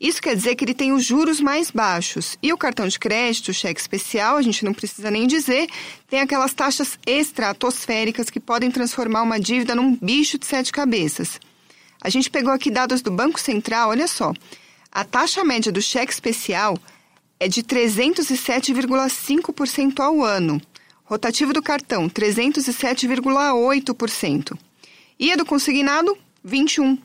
Isso 0.00 0.20
quer 0.20 0.34
dizer 0.34 0.56
que 0.56 0.64
ele 0.64 0.74
tem 0.74 0.92
os 0.92 1.04
juros 1.04 1.40
mais 1.40 1.70
baixos. 1.70 2.36
E 2.42 2.52
o 2.52 2.58
cartão 2.58 2.88
de 2.88 2.98
crédito, 2.98 3.48
o 3.48 3.54
cheque 3.54 3.80
especial, 3.80 4.36
a 4.36 4.42
gente 4.42 4.64
não 4.64 4.74
precisa 4.74 5.10
nem 5.10 5.26
dizer, 5.26 5.68
tem 6.08 6.20
aquelas 6.20 6.52
taxas 6.52 6.98
estratosféricas 7.06 8.28
que 8.28 8.40
podem 8.40 8.70
transformar 8.70 9.22
uma 9.22 9.38
dívida 9.38 9.74
num 9.74 9.96
bicho 9.96 10.38
de 10.38 10.46
sete 10.46 10.72
cabeças. 10.72 11.40
A 12.02 12.10
gente 12.10 12.30
pegou 12.30 12.52
aqui 12.52 12.70
dados 12.70 13.00
do 13.00 13.10
Banco 13.10 13.40
Central, 13.40 13.90
olha 13.90 14.06
só. 14.06 14.34
A 14.92 15.04
taxa 15.04 15.42
média 15.42 15.72
do 15.72 15.80
cheque 15.80 16.12
especial 16.12 16.78
é 17.40 17.48
de 17.48 17.62
307,5% 17.62 20.00
ao 20.00 20.22
ano. 20.22 20.60
Rotativo 21.04 21.52
do 21.52 21.62
cartão, 21.62 22.08
307,8%. 22.08 24.56
E 25.18 25.32
a 25.32 25.36
do 25.36 25.44
consignado, 25.44 26.16
21%. 26.46 27.00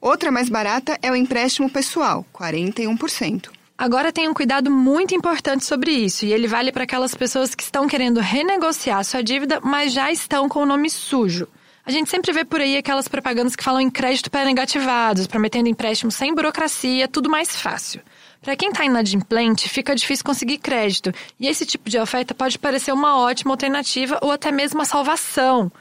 Outra 0.00 0.30
mais 0.30 0.48
barata 0.50 0.98
é 1.00 1.10
o 1.10 1.16
empréstimo 1.16 1.70
pessoal, 1.70 2.26
41%. 2.34 3.48
Agora 3.76 4.12
tem 4.12 4.28
um 4.28 4.34
cuidado 4.34 4.70
muito 4.70 5.14
importante 5.14 5.64
sobre 5.64 5.90
isso, 5.92 6.24
e 6.26 6.32
ele 6.32 6.46
vale 6.46 6.70
para 6.70 6.84
aquelas 6.84 7.14
pessoas 7.14 7.54
que 7.54 7.62
estão 7.62 7.88
querendo 7.88 8.20
renegociar 8.20 9.02
sua 9.02 9.22
dívida, 9.22 9.60
mas 9.62 9.94
já 9.94 10.12
estão 10.12 10.46
com 10.46 10.60
o 10.60 10.66
nome 10.66 10.90
sujo. 10.90 11.48
A 11.86 11.90
gente 11.90 12.10
sempre 12.10 12.32
vê 12.32 12.44
por 12.44 12.60
aí 12.60 12.76
aquelas 12.76 13.08
propagandas 13.08 13.56
que 13.56 13.64
falam 13.64 13.80
em 13.80 13.90
crédito 13.90 14.30
para 14.30 14.44
negativados, 14.44 15.26
prometendo 15.26 15.68
empréstimo 15.68 16.10
sem 16.10 16.34
burocracia, 16.34 17.08
tudo 17.08 17.30
mais 17.30 17.56
fácil. 17.56 18.02
Para 18.44 18.56
quem 18.56 18.68
está 18.68 18.84
inadimplente, 18.84 19.70
fica 19.70 19.96
difícil 19.96 20.22
conseguir 20.22 20.58
crédito, 20.58 21.10
e 21.40 21.48
esse 21.48 21.64
tipo 21.64 21.88
de 21.88 21.98
oferta 21.98 22.34
pode 22.34 22.58
parecer 22.58 22.92
uma 22.92 23.18
ótima 23.18 23.52
alternativa 23.52 24.18
ou 24.20 24.30
até 24.30 24.52
mesmo 24.52 24.78
uma 24.78 24.84
salvação. 24.84 25.72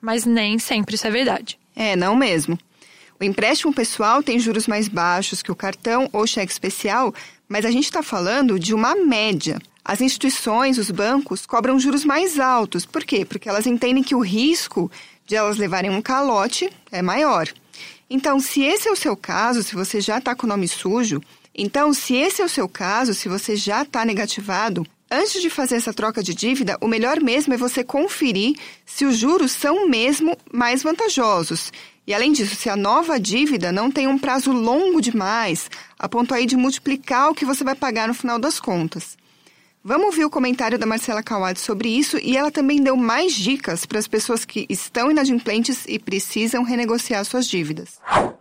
Mas 0.00 0.24
nem 0.24 0.58
sempre 0.58 0.96
isso 0.96 1.06
é 1.06 1.10
verdade. 1.12 1.56
É, 1.76 1.94
não 1.94 2.16
mesmo. 2.16 2.58
O 3.20 3.24
empréstimo 3.24 3.72
pessoal 3.72 4.20
tem 4.20 4.40
juros 4.40 4.66
mais 4.66 4.88
baixos 4.88 5.42
que 5.42 5.52
o 5.52 5.56
cartão 5.56 6.10
ou 6.12 6.26
cheque 6.26 6.50
especial, 6.50 7.14
mas 7.48 7.64
a 7.64 7.70
gente 7.70 7.84
está 7.84 8.02
falando 8.02 8.58
de 8.58 8.74
uma 8.74 8.96
média. 8.96 9.60
As 9.84 10.00
instituições, 10.00 10.76
os 10.76 10.90
bancos, 10.90 11.46
cobram 11.46 11.78
juros 11.78 12.04
mais 12.04 12.40
altos. 12.40 12.84
Por 12.84 13.04
quê? 13.04 13.24
Porque 13.24 13.48
elas 13.48 13.64
entendem 13.64 14.02
que 14.02 14.16
o 14.16 14.20
risco 14.20 14.90
de 15.24 15.36
elas 15.36 15.56
levarem 15.56 15.90
um 15.90 16.02
calote 16.02 16.68
é 16.90 17.00
maior. 17.00 17.48
Então, 18.10 18.40
se 18.40 18.62
esse 18.62 18.88
é 18.88 18.90
o 18.90 18.96
seu 18.96 19.16
caso, 19.16 19.62
se 19.62 19.76
você 19.76 20.00
já 20.00 20.18
está 20.18 20.34
com 20.34 20.46
o 20.46 20.48
nome 20.48 20.66
sujo, 20.66 21.22
então, 21.60 21.92
se 21.92 22.14
esse 22.14 22.40
é 22.40 22.44
o 22.44 22.48
seu 22.48 22.68
caso, 22.68 23.12
se 23.12 23.28
você 23.28 23.56
já 23.56 23.82
está 23.82 24.04
negativado, 24.04 24.86
antes 25.10 25.42
de 25.42 25.50
fazer 25.50 25.74
essa 25.74 25.92
troca 25.92 26.22
de 26.22 26.32
dívida, 26.32 26.78
o 26.80 26.86
melhor 26.86 27.20
mesmo 27.20 27.52
é 27.52 27.56
você 27.56 27.82
conferir 27.82 28.54
se 28.86 29.04
os 29.04 29.16
juros 29.18 29.50
são 29.50 29.88
mesmo 29.88 30.38
mais 30.52 30.84
vantajosos. 30.84 31.72
E 32.06 32.14
além 32.14 32.30
disso, 32.30 32.54
se 32.54 32.70
a 32.70 32.76
nova 32.76 33.18
dívida 33.18 33.72
não 33.72 33.90
tem 33.90 34.06
um 34.06 34.16
prazo 34.16 34.52
longo 34.52 35.00
demais, 35.00 35.68
a 35.98 36.08
ponto 36.08 36.32
aí 36.32 36.46
de 36.46 36.56
multiplicar 36.56 37.28
o 37.28 37.34
que 37.34 37.44
você 37.44 37.64
vai 37.64 37.74
pagar 37.74 38.06
no 38.06 38.14
final 38.14 38.38
das 38.38 38.60
contas. 38.60 39.18
Vamos 39.82 40.06
ouvir 40.06 40.24
o 40.24 40.30
comentário 40.30 40.78
da 40.78 40.86
Marcela 40.86 41.24
Kawad 41.24 41.58
sobre 41.58 41.88
isso 41.88 42.18
e 42.22 42.36
ela 42.36 42.52
também 42.52 42.80
deu 42.80 42.96
mais 42.96 43.34
dicas 43.34 43.84
para 43.84 43.98
as 43.98 44.06
pessoas 44.06 44.44
que 44.44 44.64
estão 44.68 45.10
inadimplentes 45.10 45.84
e 45.88 45.98
precisam 45.98 46.62
renegociar 46.62 47.24
suas 47.24 47.48
dívidas. 47.48 47.98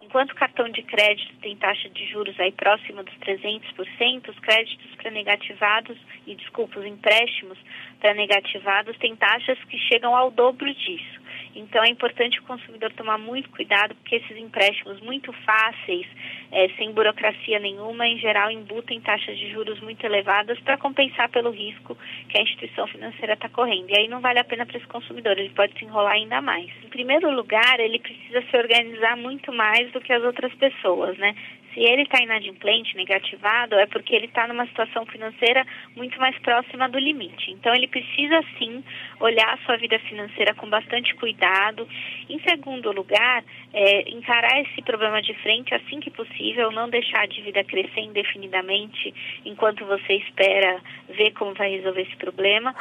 Enquanto 0.08 0.32
o 0.32 0.36
cartão 0.36 0.70
de 0.70 0.82
crédito 0.84 1.36
tem 1.42 1.58
taxa 1.58 1.90
de 1.90 2.06
juros 2.06 2.40
aí 2.40 2.54
próxima 2.54 3.04
dos 3.04 3.14
300%, 3.16 4.30
os 4.30 4.40
créditos 4.40 4.96
para 4.96 5.12
negativados 5.12 5.98
e 6.26 6.34
desculpa, 6.34 6.80
os 6.80 6.86
empréstimos 6.86 7.58
para 8.00 8.14
negativados 8.14 8.98
têm 9.00 9.18
taxas 9.18 9.62
que 9.66 9.78
chegam 9.78 10.16
ao 10.16 10.32
dobro 10.32 10.74
disso. 10.74 11.20
Então 11.58 11.84
é 11.84 11.90
importante 11.90 12.40
o 12.40 12.44
consumidor 12.44 12.92
tomar 12.94 13.18
muito 13.18 13.50
cuidado, 13.50 13.96
porque 13.96 14.18
esses 14.18 14.38
empréstimos 14.38 15.00
muito 15.02 15.34
fáceis, 15.34 16.06
é, 16.52 16.70
sem 16.78 16.92
burocracia 16.92 17.60
nenhuma, 17.60 18.08
em 18.08 18.18
geral 18.20 18.52
embutem 18.52 19.02
taxas 19.02 19.38
de 19.38 19.52
juros 19.52 19.80
muito 19.82 20.06
elevadas 20.06 20.60
para 20.60 20.78
compensar 20.78 21.30
pelo 21.30 21.50
risco 21.50 21.98
que 22.30 22.38
a 22.38 22.42
instituição 22.42 22.88
financeira 22.88 23.34
está 23.34 23.50
correndo. 23.50 23.90
E 23.90 24.00
aí 24.00 24.08
não 24.08 24.22
vale 24.22 24.40
a 24.40 24.44
pena 24.44 24.66
para 24.66 24.78
esse 24.78 24.88
consumidor, 24.88 25.38
ele 25.38 25.50
pode 25.50 25.78
se 25.78 25.86
enrolar 25.86 26.14
ainda 26.14 26.42
mais. 26.42 26.70
Em 26.84 26.90
primeiro 26.90 27.32
lugar, 27.32 27.80
ele 27.80 28.00
precisa 28.00 28.42
se 28.42 28.58
organizar 28.58 29.18
muito 29.18 29.52
mais 29.52 29.92
do 29.92 30.00
que 30.00 30.14
as 30.14 30.24
outras 30.24 30.54
pessoas, 30.56 31.18
né? 31.18 31.36
Se 31.78 31.84
ele 31.84 32.02
está 32.02 32.20
inadimplente, 32.20 32.98
negativado, 32.98 33.76
é 33.76 33.86
porque 33.86 34.16
ele 34.16 34.26
está 34.26 34.48
numa 34.48 34.66
situação 34.66 35.06
financeira 35.06 35.64
muito 35.96 36.18
mais 36.18 36.36
próxima 36.40 36.90
do 36.90 36.98
limite. 36.98 37.52
Então, 37.52 37.72
ele 37.76 37.88
precisa 37.88 38.42
sim 38.58 38.84
olhar 39.20 39.54
a 39.54 39.58
sua 39.64 39.78
vida 39.78 40.00
financeira 40.00 40.56
com 40.56 40.68
bastante 40.68 41.14
cuidado. 41.18 41.88
Em 42.28 42.40
segundo 42.40 42.92
lugar, 42.92 43.44
é, 43.72 44.10
encarar 44.10 44.60
esse 44.62 44.82
problema 44.82 45.22
de 45.22 45.36
frente 45.36 45.72
assim 45.76 46.00
que 46.00 46.10
possível, 46.10 46.72
não 46.72 46.90
deixar 46.90 47.22
a 47.22 47.28
dívida 47.28 47.64
crescer 47.64 48.02
indefinidamente 48.02 49.14
enquanto 49.46 49.86
você 49.86 50.14
espera 50.14 50.82
ver 51.10 51.30
como 51.34 51.54
vai 51.54 51.70
resolver 51.70 52.02
esse 52.02 52.16
problema. 52.16 52.74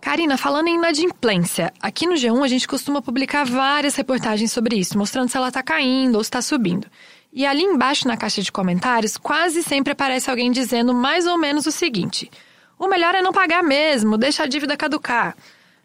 Karina, 0.00 0.38
falando 0.38 0.68
em 0.68 0.76
inadimplência, 0.76 1.72
aqui 1.82 2.06
no 2.06 2.14
G1 2.14 2.44
a 2.44 2.48
gente 2.48 2.68
costuma 2.68 3.02
publicar 3.02 3.44
várias 3.44 3.96
reportagens 3.96 4.52
sobre 4.52 4.76
isso, 4.76 4.96
mostrando 4.96 5.28
se 5.28 5.36
ela 5.36 5.48
está 5.48 5.60
caindo 5.60 6.14
ou 6.14 6.20
está 6.20 6.40
subindo. 6.40 6.86
E 7.34 7.44
ali 7.44 7.64
embaixo 7.64 8.06
na 8.06 8.16
caixa 8.16 8.40
de 8.40 8.52
comentários, 8.52 9.16
quase 9.16 9.60
sempre 9.60 9.92
aparece 9.92 10.30
alguém 10.30 10.52
dizendo 10.52 10.94
mais 10.94 11.26
ou 11.26 11.36
menos 11.36 11.66
o 11.66 11.72
seguinte: 11.72 12.30
o 12.78 12.86
melhor 12.86 13.12
é 13.12 13.20
não 13.20 13.32
pagar 13.32 13.60
mesmo, 13.60 14.16
deixa 14.16 14.44
a 14.44 14.46
dívida 14.46 14.76
caducar. 14.76 15.36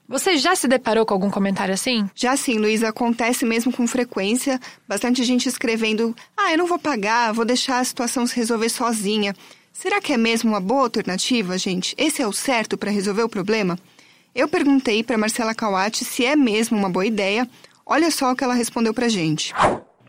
Você 0.08 0.38
já 0.38 0.56
se 0.56 0.68
deparou 0.68 1.06
com 1.06 1.14
algum 1.14 1.30
comentário 1.30 1.74
assim? 1.74 2.08
Já 2.14 2.38
sim, 2.38 2.58
Luísa, 2.58 2.90
acontece 2.90 3.46
mesmo 3.46 3.72
com 3.72 3.88
frequência. 3.88 4.60
Bastante 4.88 5.24
gente 5.24 5.50
escrevendo: 5.50 6.16
ah, 6.38 6.52
eu 6.52 6.58
não 6.60 6.68
vou 6.68 6.78
pagar, 6.78 7.34
vou 7.34 7.46
deixar 7.46 7.80
a 7.80 7.84
situação 7.84 8.28
se 8.28 8.36
resolver 8.36 8.70
sozinha. 8.70 9.36
Será 9.74 10.00
que 10.00 10.14
é 10.14 10.18
mesmo 10.18 10.52
uma 10.52 10.60
boa 10.60 10.84
alternativa, 10.84 11.58
gente? 11.58 11.96
Esse 11.98 12.22
é 12.22 12.28
o 12.28 12.34
certo 12.34 12.78
para 12.78 12.92
resolver 12.92 13.24
o 13.24 13.30
problema? 13.30 13.78
Eu 14.36 14.48
perguntei 14.48 15.04
para 15.04 15.18
Marcela 15.18 15.56
Kawati 15.56 16.06
se 16.06 16.26
é 16.26 16.36
mesmo 16.36 16.78
uma 16.78 16.90
boa 16.90 17.08
ideia. 17.08 17.50
Olha 17.86 18.12
só 18.12 18.32
o 18.32 18.36
que 18.36 18.44
ela 18.44 18.54
respondeu 18.54 18.94
para 18.94 19.10
gente. 19.10 19.54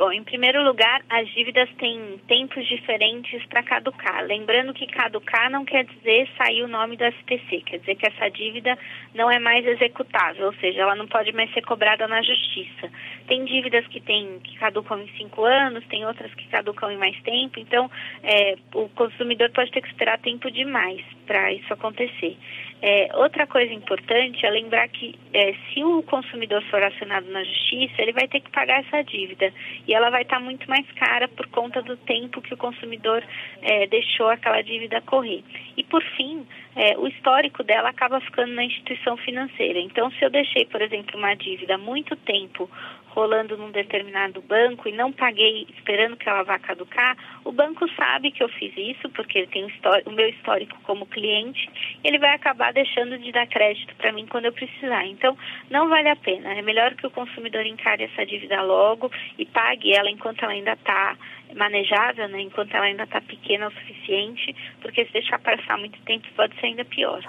Bom, 0.01 0.11
em 0.11 0.25
primeiro 0.25 0.65
lugar, 0.65 1.03
as 1.11 1.29
dívidas 1.29 1.69
têm 1.77 2.19
tempos 2.27 2.67
diferentes 2.67 3.45
para 3.51 3.63
caducar. 3.63 4.25
Lembrando 4.25 4.73
que 4.73 4.87
caducar 4.87 5.51
não 5.51 5.63
quer 5.63 5.85
dizer 5.85 6.27
sair 6.39 6.63
o 6.63 6.69
nome 6.69 6.97
do 6.97 7.05
SPC, 7.05 7.61
quer 7.67 7.81
dizer 7.81 7.97
que 7.97 8.07
essa 8.07 8.31
dívida 8.31 8.79
não 9.15 9.31
é 9.31 9.39
mais 9.39 9.67
executável, 9.67 10.47
ou 10.47 10.55
seja, 10.55 10.81
ela 10.81 10.95
não 10.95 11.07
pode 11.07 11.33
mais 11.33 11.53
ser 11.53 11.61
cobrada 11.61 12.09
na 12.09 12.23
justiça. 12.23 12.91
Tem 13.29 13.45
dívidas 13.45 13.87
que, 13.89 14.01
tem, 14.01 14.41
que 14.43 14.57
caducam 14.57 15.03
em 15.03 15.09
cinco 15.19 15.45
anos, 15.45 15.87
tem 15.89 16.07
outras 16.07 16.33
que 16.33 16.49
caducam 16.49 16.91
em 16.91 16.97
mais 16.97 17.21
tempo, 17.21 17.61
então 17.61 17.91
é, 18.23 18.57
o 18.75 18.89
consumidor 18.89 19.51
pode 19.51 19.71
ter 19.71 19.83
que 19.83 19.89
esperar 19.89 20.19
tempo 20.19 20.51
demais 20.51 21.05
para 21.27 21.53
isso 21.53 21.71
acontecer. 21.75 22.39
É, 22.83 23.11
outra 23.15 23.47
coisa 23.47 23.73
importante 23.75 24.45
é 24.47 24.51
lembrar 24.51 24.89
que 24.89 25.15
é, 25.35 25.53
se 25.53 25.85
o 25.85 26.03
consumidor 26.05 26.63
for 26.71 26.83
acionado 26.83 27.31
na 27.31 27.45
justiça, 27.45 28.01
ele 28.01 28.13
vai 28.13 28.27
ter 28.27 28.41
que 28.41 28.51
pagar 28.51 28.81
essa 28.81 29.03
dívida 29.03 29.53
e 29.91 29.93
ela 29.93 30.09
vai 30.09 30.23
estar 30.23 30.39
muito 30.39 30.71
mais 30.71 30.87
cara 30.93 31.27
por 31.27 31.49
conta 31.49 31.83
do 31.83 31.97
tempo 31.97 32.41
que 32.41 32.55
o 32.55 32.57
consumidor 32.57 33.25
é, 33.61 33.89
deixou 33.89 34.29
aquela 34.29 34.63
dívida 34.63 35.01
correr. 35.01 35.43
E 35.77 35.83
por 35.83 36.01
fim, 36.17 36.47
é, 36.77 36.97
o 36.97 37.09
histórico 37.09 37.65
dela 37.65 37.89
acaba 37.89 38.21
ficando 38.21 38.53
na 38.53 38.63
instituição 38.63 39.17
financeira. 39.17 39.81
Então, 39.81 40.09
se 40.13 40.25
eu 40.25 40.31
deixei, 40.31 40.65
por 40.65 40.81
exemplo, 40.81 41.19
uma 41.19 41.35
dívida 41.35 41.77
muito 41.77 42.15
tempo 42.15 42.71
rolando 43.11 43.57
num 43.57 43.71
determinado 43.71 44.41
banco 44.43 44.89
e 44.89 44.93
não 44.93 45.13
paguei 45.13 45.67
esperando 45.77 46.17
que 46.17 46.29
ela 46.29 46.43
vá 46.43 46.59
caducar, 46.59 47.17
o 47.45 47.53
banco 47.53 47.89
sabe 47.95 48.31
que 48.31 48.43
eu 48.43 48.49
fiz 48.49 48.73
isso, 48.77 49.09
porque 49.11 49.39
ele 49.39 49.47
tem 49.49 49.65
o, 49.65 50.11
meu 50.11 50.29
histórico 50.29 50.79
como 50.83 51.07
cliente, 51.07 51.69
ele 52.05 52.19
vai 52.19 52.35
acabar 52.35 52.73
deixando 52.73 53.19
de 53.19 53.33
dar 53.33 53.47
crédito 53.47 53.95
para 53.97 54.13
mim 54.13 54.27
quando 54.27 54.47
eu 54.47 54.53
precisar. 54.53 55.05
Então, 55.07 55.37
não 55.69 55.89
vale 55.89 56.09
a 56.09 56.17
pena. 56.17 56.55
É 56.55 56.63
melhor 56.63 56.95
que 56.95 57.07
o 57.07 57.11
consumidor 57.11 57.67
encare 57.67 58.05
essa 58.05 58.25
dívida 58.25 58.63
logo 58.63 59.11
e 59.39 59.45
pague 59.45 59.93
ela 59.93 60.11
enquanto 60.11 60.43
ela 60.43 60.53
ainda 60.53 60.73
está 60.73 61.17
manejável, 61.55 62.29
né, 62.29 62.41
enquanto 62.41 62.75
ela 62.75 62.87
ainda 62.87 63.03
está 63.03 63.21
pequena 63.21 63.69
o 63.69 63.73
suficiente, 63.73 64.55
porque 64.81 65.05
se 65.05 65.13
deixar 65.13 65.39
passar 65.41 65.77
muito 65.79 66.01
tempo 66.03 66.29
pode 66.37 66.55
ser 66.61 66.67
ainda 66.67 66.85
pior. 66.85 67.21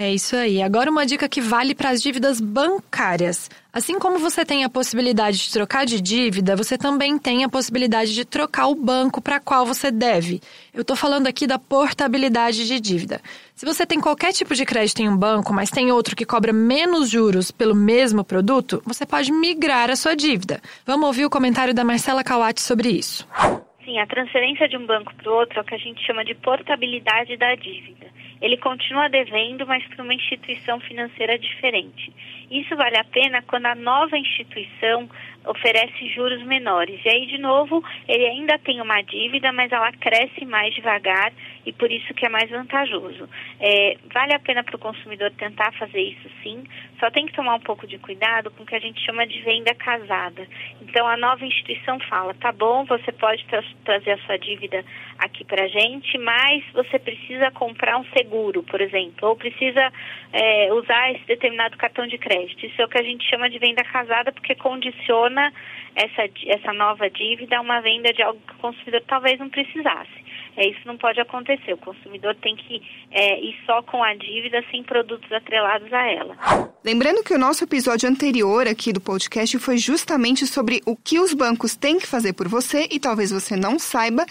É 0.00 0.14
isso 0.14 0.36
aí. 0.36 0.62
Agora 0.62 0.92
uma 0.92 1.04
dica 1.04 1.28
que 1.28 1.40
vale 1.40 1.74
para 1.74 1.90
as 1.90 2.00
dívidas 2.00 2.40
bancárias. 2.40 3.50
Assim 3.72 3.98
como 3.98 4.20
você 4.20 4.44
tem 4.44 4.62
a 4.62 4.68
possibilidade 4.68 5.38
de 5.38 5.52
trocar 5.52 5.84
de 5.84 6.00
dívida, 6.00 6.54
você 6.54 6.78
também 6.78 7.18
tem 7.18 7.42
a 7.42 7.48
possibilidade 7.48 8.14
de 8.14 8.24
trocar 8.24 8.68
o 8.68 8.76
banco 8.76 9.20
para 9.20 9.40
qual 9.40 9.66
você 9.66 9.90
deve. 9.90 10.40
Eu 10.72 10.82
estou 10.82 10.94
falando 10.94 11.26
aqui 11.26 11.48
da 11.48 11.58
portabilidade 11.58 12.64
de 12.64 12.78
dívida. 12.78 13.20
Se 13.56 13.66
você 13.66 13.84
tem 13.84 14.00
qualquer 14.00 14.32
tipo 14.32 14.54
de 14.54 14.64
crédito 14.64 15.00
em 15.00 15.08
um 15.08 15.16
banco, 15.16 15.52
mas 15.52 15.68
tem 15.68 15.90
outro 15.90 16.14
que 16.14 16.24
cobra 16.24 16.52
menos 16.52 17.10
juros 17.10 17.50
pelo 17.50 17.74
mesmo 17.74 18.22
produto, 18.22 18.80
você 18.86 19.04
pode 19.04 19.32
migrar 19.32 19.90
a 19.90 19.96
sua 19.96 20.14
dívida. 20.14 20.62
Vamos 20.86 21.08
ouvir 21.08 21.24
o 21.24 21.30
comentário 21.30 21.74
da 21.74 21.82
Marcela 21.82 22.22
Kawati 22.22 22.62
sobre 22.62 22.88
isso. 22.88 23.26
Sim, 23.88 23.98
a 23.98 24.06
transferência 24.06 24.68
de 24.68 24.76
um 24.76 24.84
banco 24.84 25.14
para 25.14 25.32
o 25.32 25.34
outro 25.34 25.58
é 25.58 25.62
o 25.62 25.64
que 25.64 25.74
a 25.74 25.78
gente 25.78 26.04
chama 26.04 26.22
de 26.22 26.34
portabilidade 26.34 27.38
da 27.38 27.54
dívida 27.54 28.06
ele 28.40 28.56
continua 28.56 29.08
devendo, 29.08 29.66
mas 29.66 29.84
para 29.88 30.02
uma 30.02 30.14
instituição 30.14 30.78
financeira 30.80 31.38
diferente. 31.38 32.12
Isso 32.50 32.74
vale 32.76 32.96
a 32.96 33.04
pena 33.04 33.42
quando 33.42 33.66
a 33.66 33.74
nova 33.74 34.16
instituição 34.16 35.08
oferece 35.48 36.08
juros 36.10 36.42
menores. 36.44 37.00
E 37.04 37.08
aí, 37.08 37.26
de 37.26 37.38
novo, 37.38 37.82
ele 38.06 38.26
ainda 38.26 38.58
tem 38.58 38.80
uma 38.80 39.00
dívida, 39.02 39.52
mas 39.52 39.72
ela 39.72 39.90
cresce 39.92 40.44
mais 40.44 40.74
devagar 40.74 41.32
e 41.64 41.72
por 41.72 41.90
isso 41.90 42.14
que 42.14 42.26
é 42.26 42.28
mais 42.28 42.50
vantajoso. 42.50 43.28
É, 43.60 43.96
vale 44.12 44.34
a 44.34 44.38
pena 44.38 44.62
para 44.62 44.76
o 44.76 44.78
consumidor 44.78 45.30
tentar 45.32 45.72
fazer 45.72 46.00
isso 46.00 46.28
sim, 46.42 46.64
só 47.00 47.10
tem 47.10 47.26
que 47.26 47.32
tomar 47.32 47.54
um 47.54 47.60
pouco 47.60 47.86
de 47.86 47.98
cuidado 47.98 48.50
com 48.50 48.62
o 48.62 48.66
que 48.66 48.74
a 48.74 48.80
gente 48.80 49.04
chama 49.04 49.26
de 49.26 49.40
venda 49.40 49.74
casada. 49.74 50.46
Então, 50.82 51.06
a 51.06 51.16
nova 51.16 51.44
instituição 51.44 51.98
fala, 52.00 52.34
tá 52.34 52.52
bom, 52.52 52.84
você 52.84 53.12
pode 53.12 53.44
tra 53.46 53.62
trazer 53.84 54.12
a 54.12 54.18
sua 54.18 54.38
dívida 54.38 54.84
aqui 55.18 55.44
para 55.44 55.64
a 55.64 55.68
gente, 55.68 56.16
mas 56.18 56.64
você 56.72 56.98
precisa 56.98 57.50
comprar 57.50 57.98
um 57.98 58.04
seguro, 58.16 58.62
por 58.62 58.80
exemplo, 58.80 59.28
ou 59.28 59.36
precisa 59.36 59.92
é, 60.32 60.72
usar 60.72 61.12
esse 61.12 61.26
determinado 61.26 61.76
cartão 61.76 62.06
de 62.06 62.18
crédito. 62.18 62.66
Isso 62.66 62.80
é 62.80 62.84
o 62.84 62.88
que 62.88 62.98
a 62.98 63.02
gente 63.02 63.28
chama 63.28 63.48
de 63.48 63.58
venda 63.58 63.82
casada, 63.84 64.32
porque 64.32 64.54
condiciona 64.54 65.37
essa, 65.94 66.28
essa 66.46 66.72
nova 66.72 67.10
dívida 67.10 67.58
a 67.58 67.60
uma 67.60 67.80
venda 67.80 68.12
de 68.12 68.22
algo 68.22 68.40
que 68.46 68.54
o 68.54 68.58
consumidor 68.58 69.02
talvez 69.06 69.38
não 69.38 69.48
precisasse. 69.48 70.28
É, 70.56 70.68
isso 70.68 70.80
não 70.86 70.96
pode 70.96 71.20
acontecer. 71.20 71.72
O 71.72 71.78
consumidor 71.78 72.34
tem 72.36 72.56
que 72.56 72.82
é, 73.10 73.40
ir 73.40 73.56
só 73.64 73.82
com 73.82 74.02
a 74.02 74.14
dívida, 74.14 74.62
sem 74.70 74.82
produtos 74.82 75.30
atrelados 75.30 75.92
a 75.92 76.06
ela. 76.06 76.36
Lembrando 76.84 77.22
que 77.22 77.34
o 77.34 77.38
nosso 77.38 77.64
episódio 77.64 78.08
anterior 78.08 78.66
aqui 78.66 78.92
do 78.92 79.00
podcast 79.00 79.58
foi 79.58 79.78
justamente 79.78 80.46
sobre 80.46 80.80
o 80.84 80.96
que 80.96 81.20
os 81.20 81.32
bancos 81.32 81.76
têm 81.76 81.98
que 81.98 82.06
fazer 82.06 82.32
por 82.32 82.48
você 82.48 82.88
e 82.90 82.98
talvez 82.98 83.30
você 83.30 83.56
não 83.56 83.78
saiba. 83.78 84.26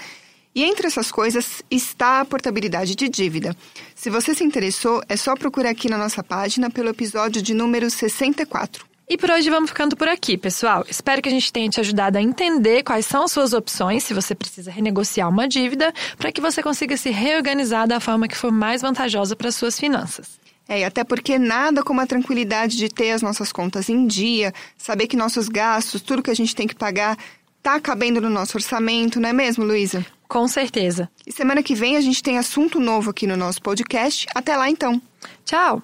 E 0.54 0.64
entre 0.64 0.88
essas 0.88 1.12
coisas 1.12 1.64
está 1.70 2.20
a 2.20 2.26
portabilidade 2.26 2.96
de 2.96 3.08
dívida. 3.08 3.56
Se 3.94 4.10
você 4.10 4.34
se 4.34 4.44
interessou, 4.44 5.04
é 5.08 5.16
só 5.16 5.36
procurar 5.36 5.70
aqui 5.70 5.88
na 5.88 5.98
nossa 5.98 6.24
página 6.24 6.70
pelo 6.70 6.90
episódio 6.90 7.42
de 7.42 7.54
número 7.54 7.90
64. 7.90 8.97
E 9.10 9.18
por 9.18 9.32
hoje 9.32 9.50
vamos 9.50 9.70
ficando 9.70 9.96
por 9.96 10.10
aqui, 10.10 10.38
pessoal. 10.38 10.86
Espero 10.90 11.22
que 11.22 11.30
a 11.30 11.32
gente 11.32 11.52
tenha 11.54 11.70
te 11.70 11.80
ajudado 11.80 12.18
a 12.18 12.22
entender 12.22 12.84
quais 12.84 13.06
são 13.06 13.24
as 13.24 13.32
suas 13.32 13.54
opções 13.54 14.04
se 14.04 14.14
você 14.14 14.36
precisa 14.36 14.70
renegociar 14.70 15.30
uma 15.30 15.48
dívida, 15.48 15.94
para 16.18 16.30
que 16.30 16.42
você 16.42 16.62
consiga 16.62 16.98
se 16.98 17.10
reorganizar 17.10 17.88
da 17.88 18.02
forma 18.02 18.28
que 18.28 18.36
for 18.36 18.52
mais 18.52 18.82
vantajosa 18.82 19.34
para 19.34 19.50
suas 19.50 19.80
finanças. 19.80 20.38
É, 20.68 20.82
e 20.82 20.84
até 20.84 21.06
porque 21.06 21.40
nada 21.40 21.82
como 21.84 22.02
a 22.02 22.06
tranquilidade 22.06 22.76
de 22.76 22.90
ter 22.90 23.12
as 23.12 23.22
nossas 23.22 23.54
contas 23.54 23.88
em 23.88 24.06
dia, 24.06 24.54
saber 24.78 25.08
que 25.08 25.16
nossos 25.16 25.48
gastos, 25.48 26.02
tudo 26.02 26.22
que 26.22 26.32
a 26.32 26.36
gente 26.36 26.54
tem 26.54 26.68
que 26.68 26.76
pagar, 26.76 27.18
tá 27.64 27.80
cabendo 27.80 28.20
no 28.20 28.30
nosso 28.30 28.58
orçamento, 28.58 29.22
não 29.22 29.30
é 29.30 29.34
mesmo, 29.34 29.64
Luísa? 29.64 30.06
Com 30.28 30.50
certeza. 30.50 31.10
E 31.26 31.32
semana 31.32 31.64
que 31.64 31.74
vem 31.74 31.96
a 31.96 32.02
gente 32.02 32.22
tem 32.22 32.38
assunto 32.38 32.78
novo 32.78 33.12
aqui 33.12 33.26
no 33.26 33.38
nosso 33.38 33.62
podcast. 33.62 34.28
Até 34.36 34.58
lá 34.58 34.70
então. 34.70 35.02
Tchau! 35.46 35.82